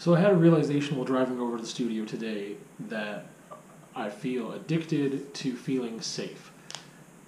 [0.00, 2.56] So I had a realization while driving over to the studio today
[2.88, 3.26] that
[3.94, 6.52] I feel addicted to feeling safe.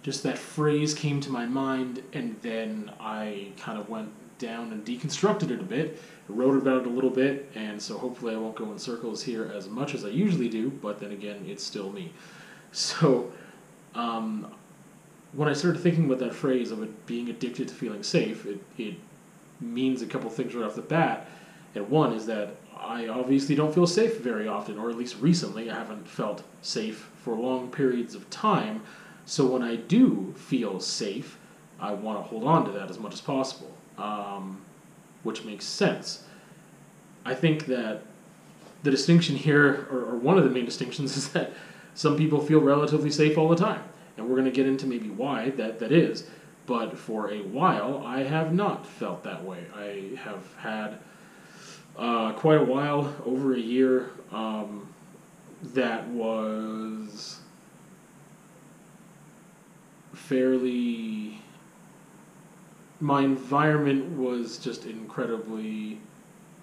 [0.03, 4.09] Just that phrase came to my mind, and then I kind of went
[4.39, 6.01] down and deconstructed it a bit,
[6.31, 9.53] wrote about it a little bit, and so hopefully I won't go in circles here
[9.55, 12.11] as much as I usually do, but then again, it's still me.
[12.75, 13.31] So,
[13.95, 14.51] um,
[15.35, 18.61] when I started thinking about that phrase of it being addicted to feeling safe, it,
[18.79, 18.95] it
[19.61, 21.29] means a couple things right off the bat.
[21.75, 25.71] And one is that I obviously don't feel safe very often, or at least recently,
[25.71, 28.83] I haven't felt safe for long periods of time.
[29.25, 31.39] So when I do feel safe,
[31.81, 34.61] I want to hold on to that as much as possible, um,
[35.23, 36.25] which makes sense.
[37.25, 38.03] I think that
[38.83, 41.53] the distinction here, or, or one of the main distinctions, is that
[41.95, 43.83] some people feel relatively safe all the time,
[44.17, 46.25] and we're going to get into maybe why that, that is.
[46.67, 49.67] But for a while, I have not felt that way.
[49.75, 50.99] I have had
[51.97, 54.89] uh, quite a while, over a year, um,
[55.75, 57.41] that was
[60.15, 61.41] fairly.
[63.01, 66.01] My environment was just incredibly.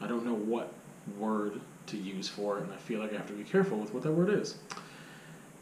[0.02, 0.74] I don't know what
[1.18, 3.94] word to use for it, and I feel like I have to be careful with
[3.94, 4.56] what that word is.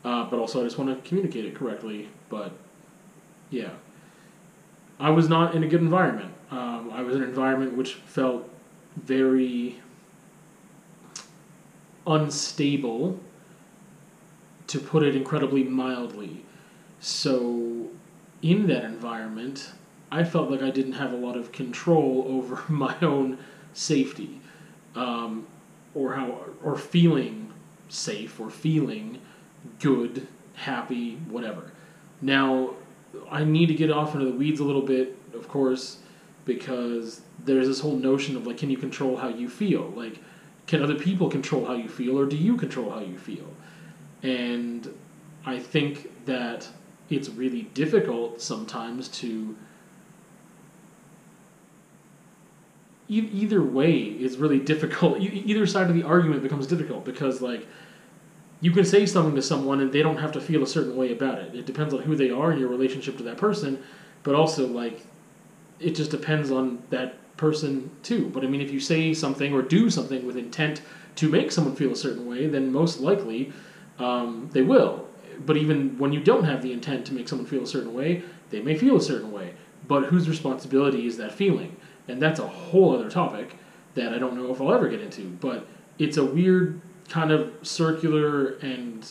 [0.03, 2.09] Uh, but also, I just want to communicate it correctly.
[2.29, 2.51] But
[3.49, 3.71] yeah,
[4.99, 6.33] I was not in a good environment.
[6.51, 8.49] Um, I was in an environment which felt
[9.03, 9.79] very
[12.05, 13.19] unstable,
[14.67, 16.43] to put it incredibly mildly.
[16.99, 17.87] So,
[18.41, 19.71] in that environment,
[20.11, 23.37] I felt like I didn't have a lot of control over my own
[23.73, 24.41] safety,
[24.95, 25.47] um,
[25.93, 27.53] or how, or feeling
[27.89, 29.19] safe, or feeling
[29.79, 31.71] good, happy, whatever.
[32.21, 32.71] Now,
[33.29, 35.97] I need to get off into the weeds a little bit, of course,
[36.47, 39.93] because there's this whole notion of like, can you control how you feel?
[39.95, 40.17] Like,
[40.65, 43.45] can other people control how you feel, or do you control how you feel?
[44.23, 44.91] And
[45.45, 46.67] I think that
[47.09, 49.55] it's really difficult sometimes to.
[53.09, 55.21] Either way is really difficult.
[55.21, 57.65] Either side of the argument becomes difficult because, like,
[58.59, 61.13] you can say something to someone and they don't have to feel a certain way
[61.13, 61.55] about it.
[61.55, 63.81] It depends on who they are and your relationship to that person,
[64.23, 65.05] but also, like,
[65.79, 68.29] it just depends on that person too.
[68.29, 70.81] But I mean, if you say something or do something with intent
[71.15, 73.51] to make someone feel a certain way, then most likely
[73.99, 75.07] um, they will.
[75.45, 78.23] But even when you don't have the intent to make someone feel a certain way,
[78.49, 79.53] they may feel a certain way.
[79.87, 81.77] But whose responsibility is that feeling?
[82.07, 83.55] And that's a whole other topic
[83.93, 85.25] that I don't know if I'll ever get into.
[85.25, 85.67] But
[85.99, 89.09] it's a weird kind of circular and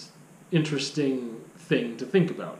[0.51, 2.59] interesting thing to think about.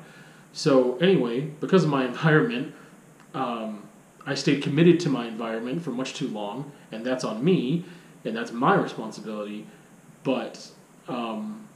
[0.53, 2.75] So anyway, because of my environment,
[3.35, 3.86] um,
[4.27, 7.85] I stayed committed to my environment for much too long, and that's on me,
[8.25, 9.67] and that's my responsibility.
[10.25, 10.69] But
[11.07, 11.69] um,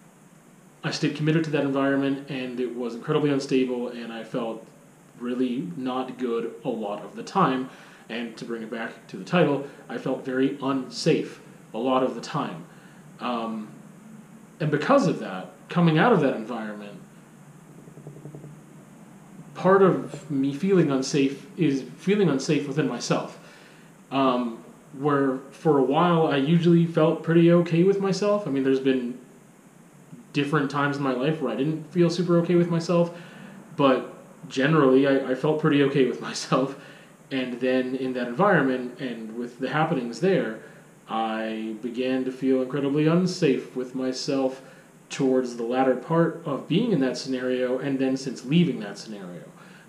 [0.82, 4.66] I stayed committed to that environment, and it was incredibly unstable, and I felt
[5.20, 7.70] really not good a lot of the time.
[8.08, 11.40] And to bring it back to the title, I felt very unsafe
[11.72, 12.64] a lot of the time.
[13.20, 13.68] Um,
[14.58, 16.98] and because of that, coming out of that environment,
[19.60, 23.38] part of me feeling unsafe is feeling unsafe within myself.
[24.10, 24.64] Um,
[24.98, 28.46] where for a while I usually felt pretty okay with myself.
[28.46, 29.18] I mean, there's been
[30.32, 33.14] different times in my life where I didn't feel super okay with myself,
[33.76, 34.14] but
[34.48, 36.76] generally I, I felt pretty okay with myself.
[37.30, 40.60] And then in that environment and with the happenings there,
[41.06, 44.62] I began to feel incredibly unsafe with myself
[45.10, 49.42] towards the latter part of being in that scenario and then since leaving that scenario,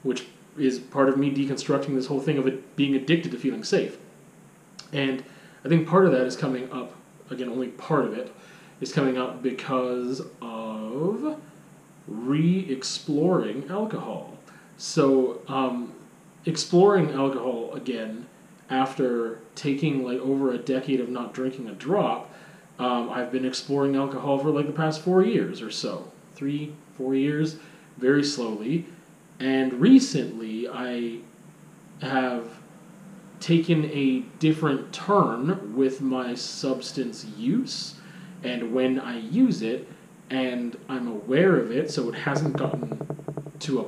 [0.03, 0.25] which
[0.57, 3.97] is part of me deconstructing this whole thing of it being addicted to feeling safe.
[4.91, 5.23] And
[5.63, 6.93] I think part of that is coming up,
[7.29, 8.33] again, only part of it
[8.81, 11.39] is coming up because of
[12.07, 14.37] re exploring alcohol.
[14.77, 15.93] So, um,
[16.45, 18.25] exploring alcohol again
[18.69, 22.30] after taking like over a decade of not drinking a drop
[22.79, 27.13] um, I've been exploring alcohol for like the past four years or so, three, four
[27.13, 27.57] years,
[27.97, 28.85] very slowly.
[29.39, 31.19] And recently, I
[32.01, 32.47] have
[33.39, 37.95] taken a different turn with my substance use
[38.43, 39.87] and when I use it,
[40.29, 42.97] and I'm aware of it, so it hasn't gotten
[43.59, 43.85] to a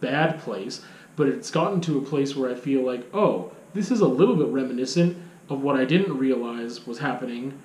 [0.00, 0.82] bad place,
[1.16, 4.36] but it's gotten to a place where I feel like, oh, this is a little
[4.36, 5.16] bit reminiscent
[5.48, 7.62] of what I didn't realize was happening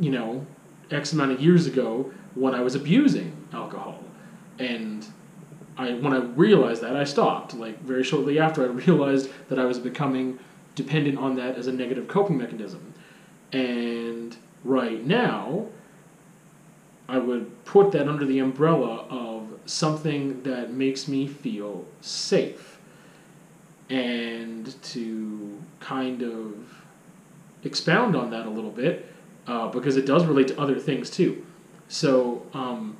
[0.00, 0.44] you know,
[0.90, 4.02] X amount of years ago when I was abusing alcohol.
[4.58, 5.06] And
[5.76, 7.54] I when I realized that, I stopped.
[7.54, 10.38] Like very shortly after, I realized that I was becoming
[10.74, 12.94] dependent on that as a negative coping mechanism.
[13.52, 15.66] And right now,
[17.08, 22.78] I would put that under the umbrella of something that makes me feel safe.
[23.88, 26.54] And to kind of
[27.64, 29.12] expound on that a little bit,
[29.46, 31.44] uh, because it does relate to other things too.
[31.88, 32.96] So, um,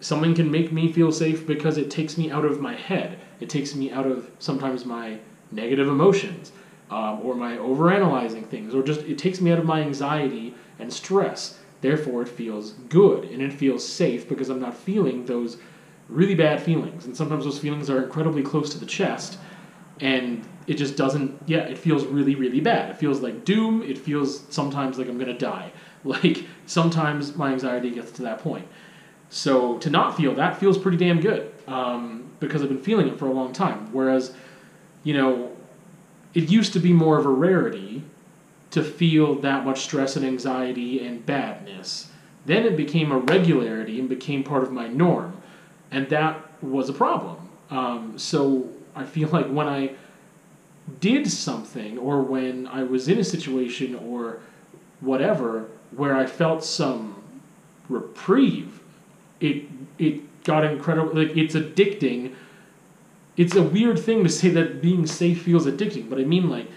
[0.00, 3.18] something can make me feel safe because it takes me out of my head.
[3.40, 5.18] It takes me out of sometimes my
[5.50, 6.52] negative emotions
[6.90, 10.92] um, or my overanalyzing things, or just it takes me out of my anxiety and
[10.92, 11.58] stress.
[11.80, 15.56] Therefore, it feels good and it feels safe because I'm not feeling those
[16.08, 17.06] really bad feelings.
[17.06, 19.38] And sometimes those feelings are incredibly close to the chest,
[20.00, 22.90] and it just doesn't, yeah, it feels really, really bad.
[22.90, 23.82] It feels like doom.
[23.82, 25.72] It feels sometimes like I'm to die.
[26.04, 28.66] Like sometimes my anxiety gets to that point.
[29.30, 33.20] So to not feel that feels pretty damn good um, because I've been feeling it
[33.20, 33.92] for a long time.
[33.92, 34.34] Whereas,
[35.04, 35.52] you know,
[36.34, 38.02] it used to be more of a rarity
[38.72, 42.10] to feel that much stress and anxiety and badness.
[42.46, 45.40] Then it became a regularity and became part of my norm,
[45.90, 47.48] and that was a problem.
[47.70, 49.94] Um, so I feel like when I
[51.00, 54.40] did something or when I was in a situation or
[55.00, 57.22] whatever where I felt some
[57.88, 58.80] reprieve,
[59.40, 59.64] it
[59.98, 61.14] it got incredible.
[61.14, 62.34] Like it's addicting.
[63.36, 66.68] It's a weird thing to say that being safe feels addicting, but I mean like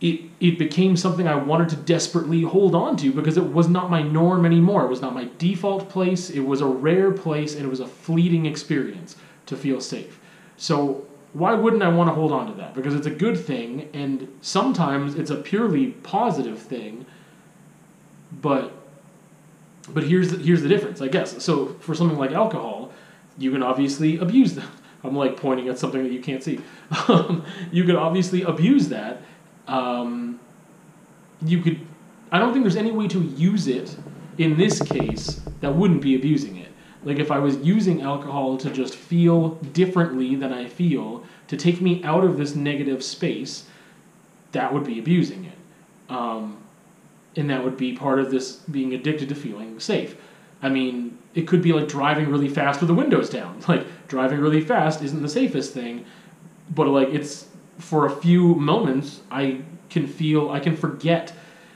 [0.00, 3.90] it it became something I wanted to desperately hold on to because it was not
[3.90, 4.84] my norm anymore.
[4.84, 6.30] It was not my default place.
[6.30, 9.16] It was a rare place and it was a fleeting experience
[9.46, 10.20] to feel safe.
[10.56, 11.06] So
[11.36, 12.74] why wouldn't I want to hold on to that?
[12.74, 17.04] Because it's a good thing and sometimes it's a purely positive thing.
[18.32, 18.72] But
[19.92, 21.44] but here's the, here's the difference, I guess.
[21.44, 22.90] So for something like alcohol,
[23.38, 24.68] you can obviously abuse that.
[25.04, 26.58] I'm like pointing at something that you can't see.
[27.70, 29.20] you could obviously abuse that
[29.68, 30.40] um,
[31.42, 31.80] you could.
[32.32, 33.96] I don't think there's any way to use it
[34.38, 36.65] in this case that wouldn't be abusing it.
[37.06, 41.80] Like if I was using alcohol to just feel differently than I feel, to take
[41.80, 43.66] me out of this negative space,
[44.50, 46.12] that would be abusing it.
[46.12, 46.58] Um,
[47.36, 50.16] and that would be part of this being addicted to feeling safe.
[50.60, 53.60] I mean, it could be like driving really fast with the windows down.
[53.68, 56.04] Like driving really fast isn't the safest thing,
[56.74, 57.46] but like it's
[57.78, 59.60] for a few moments, I
[59.90, 61.32] can feel, I can forget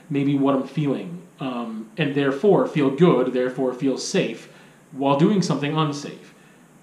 [0.09, 4.49] maybe what I'm feeling, um, and therefore feel good, therefore feel safe,
[4.91, 6.33] while doing something unsafe.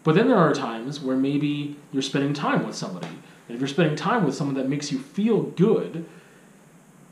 [0.05, 3.69] But then there are times where maybe you're spending time with somebody, and if you're
[3.69, 6.07] spending time with someone that makes you feel good,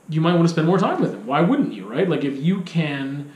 [0.08, 1.26] you might want to spend more time with them.
[1.26, 2.08] Why wouldn't you, right?
[2.08, 3.32] Like if you can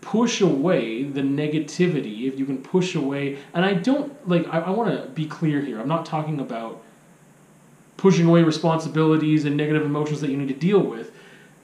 [0.00, 4.70] push away the negativity, if you can push away, and I don't like, I, I
[4.70, 5.80] want to be clear here.
[5.80, 6.82] I'm not talking about
[7.96, 11.10] pushing away responsibilities and negative emotions that you need to deal with.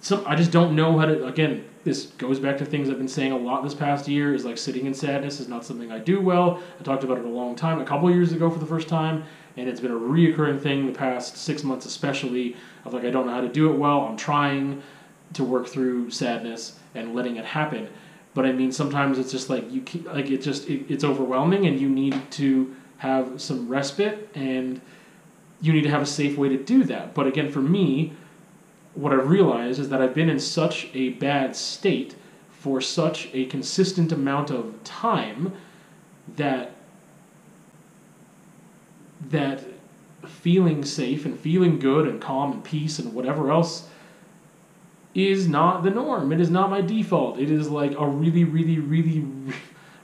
[0.01, 1.25] Some I just don't know how to.
[1.27, 4.35] Again, this goes back to things I've been saying a lot this past year.
[4.35, 6.63] Is like sitting in sadness is not something I do well.
[6.79, 9.25] I talked about it a long time, a couple years ago for the first time,
[9.57, 12.57] and it's been a reoccurring thing the past six months, especially.
[12.85, 14.01] Of like I don't know how to do it well.
[14.03, 14.83] I'm trying
[15.35, 17.89] to work through sadness and letting it happen,
[18.35, 21.67] but I mean sometimes it's just like you keep, like it just it, it's overwhelming
[21.67, 24.81] and you need to have some respite and
[25.61, 27.15] you need to have a safe way to do that.
[27.15, 28.13] But again, for me,
[28.95, 32.15] what I've realized is that I've been in such a bad state
[32.51, 35.53] for such a consistent amount of time
[36.37, 36.77] that
[39.31, 39.65] that
[40.27, 43.89] feeling safe and feeling good and calm and peace and whatever else
[45.15, 46.33] is not the norm.
[46.33, 47.39] It is not my default.
[47.39, 49.25] It is like a really, really, really,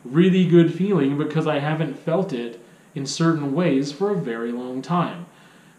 [0.05, 2.61] really good feeling because I haven't felt it
[2.95, 5.27] in certain ways for a very long time.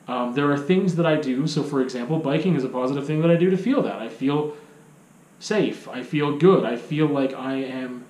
[0.09, 1.45] Um, there are things that I do.
[1.45, 3.97] So, for example, biking is a positive thing that I do to feel that.
[3.97, 4.57] I feel
[5.39, 5.87] safe.
[5.87, 6.65] I feel good.
[6.65, 8.05] I feel like I am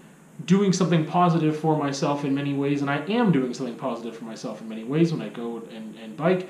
[0.46, 4.24] doing something positive for myself in many ways, and I am doing something positive for
[4.24, 6.48] myself in many ways when I go and, and bike,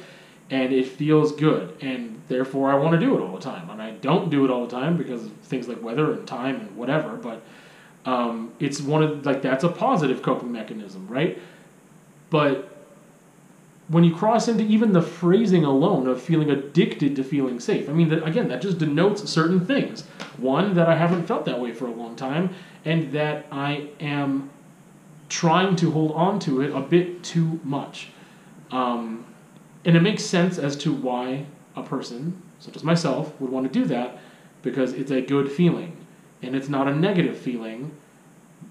[0.51, 3.71] and it feels good, and therefore I want to do it all the time.
[3.71, 6.57] And I don't do it all the time because of things like weather and time
[6.57, 7.41] and whatever, but
[8.05, 11.41] um, it's one of like that's a positive coping mechanism, right?
[12.29, 12.78] But
[13.89, 17.93] when you cross into even the phrasing alone of feeling addicted to feeling safe, I
[17.93, 20.03] mean, that, again, that just denotes certain things.
[20.37, 22.53] One, that I haven't felt that way for a long time,
[22.85, 24.51] and that I am
[25.27, 28.09] trying to hold on to it a bit too much.
[28.71, 29.25] Um,
[29.83, 33.79] and it makes sense as to why a person, such as myself, would want to
[33.79, 34.19] do that
[34.61, 35.97] because it's a good feeling.
[36.43, 37.91] And it's not a negative feeling,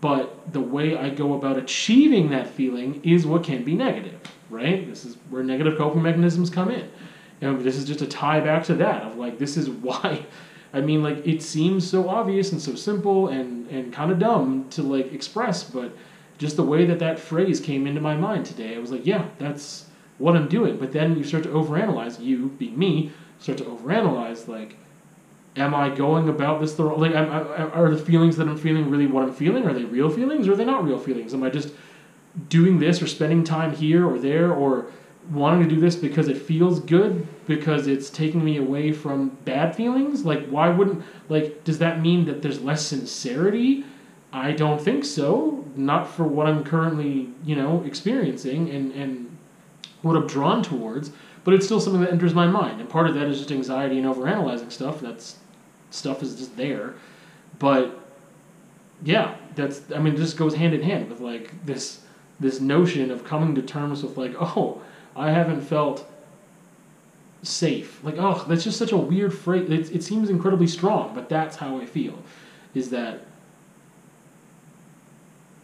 [0.00, 4.20] but the way I go about achieving that feeling is what can be negative
[4.50, 4.88] right?
[4.88, 6.90] This is where negative coping mechanisms come in.
[7.40, 10.24] And this is just a tie back to that of like this is why
[10.72, 14.68] I mean like it seems so obvious and so simple and and kind of dumb
[14.70, 15.92] to like express, but
[16.38, 19.26] just the way that that phrase came into my mind today, I was like, yeah,
[19.38, 19.86] that's
[20.18, 20.76] what I'm doing.
[20.76, 24.76] But then you start to overanalyze, you being me, start to overanalyze like
[25.56, 27.00] am I going about this the wrong?
[27.00, 29.66] like am, am, are the feelings that I'm feeling really what I'm feeling?
[29.66, 31.34] Are they real feelings or are they not real feelings?
[31.34, 31.72] Am I just
[32.48, 34.86] doing this or spending time here or there or
[35.30, 39.74] wanting to do this because it feels good because it's taking me away from bad
[39.74, 40.24] feelings?
[40.24, 43.84] Like why wouldn't like does that mean that there's less sincerity?
[44.32, 45.64] I don't think so.
[45.76, 49.36] Not for what i'm currently you know experiencing and and
[50.02, 51.10] what i'm drawn towards
[51.44, 52.80] but it's still something that enters my mind.
[52.80, 55.00] And part of that is just anxiety and overanalyzing stuff.
[55.00, 55.36] That's
[55.90, 56.94] stuff is just there.
[57.58, 57.98] But
[59.02, 62.00] yeah that's i mean it just goes hand in hand with like this
[62.40, 64.80] this notion of coming to terms with like oh
[65.16, 66.08] I haven't felt
[67.42, 68.02] safe.
[68.04, 69.68] Like, oh, that's just such a weird phrase.
[69.70, 72.22] It, it seems incredibly strong, but that's how I feel.
[72.74, 73.20] Is that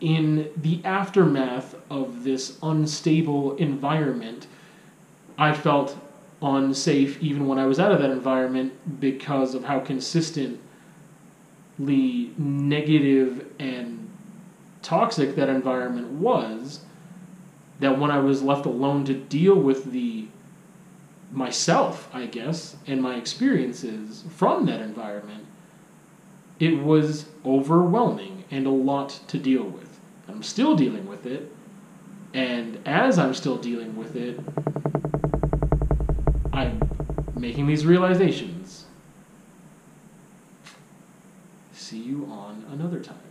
[0.00, 4.46] in the aftermath of this unstable environment,
[5.38, 5.96] I felt
[6.42, 10.58] unsafe even when I was out of that environment because of how consistently
[11.78, 14.03] negative and
[14.84, 16.80] toxic that environment was
[17.80, 20.28] that when I was left alone to deal with the
[21.32, 25.46] myself, I guess, and my experiences from that environment,
[26.60, 29.98] it was overwhelming and a lot to deal with.
[30.28, 31.50] I'm still dealing with it,
[32.32, 34.38] and as I'm still dealing with it,
[36.52, 36.80] I'm
[37.34, 38.84] making these realizations.
[41.72, 43.23] See you on another time.